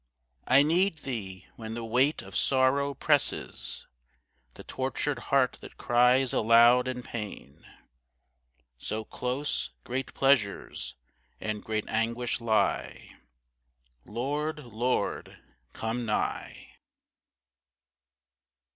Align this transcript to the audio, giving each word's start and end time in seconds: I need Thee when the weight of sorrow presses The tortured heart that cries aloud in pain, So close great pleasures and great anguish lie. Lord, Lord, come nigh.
I 0.47 0.63
need 0.63 1.03
Thee 1.05 1.45
when 1.57 1.75
the 1.75 1.83
weight 1.85 2.23
of 2.23 2.35
sorrow 2.35 2.95
presses 2.95 3.85
The 4.55 4.63
tortured 4.63 5.19
heart 5.29 5.59
that 5.61 5.77
cries 5.77 6.33
aloud 6.33 6.87
in 6.87 7.03
pain, 7.03 7.63
So 8.79 9.05
close 9.05 9.69
great 9.83 10.15
pleasures 10.15 10.95
and 11.39 11.63
great 11.63 11.87
anguish 11.87 12.41
lie. 12.41 13.15
Lord, 14.03 14.65
Lord, 14.65 15.37
come 15.71 16.03
nigh. 16.03 16.77